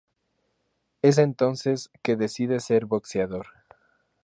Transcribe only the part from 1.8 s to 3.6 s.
que decide ser boxeador.